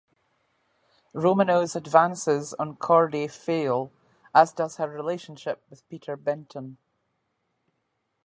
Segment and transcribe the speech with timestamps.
[1.13, 3.91] Romano's advances on Corday fail,
[4.33, 6.77] as does her relationship with Peter Benton.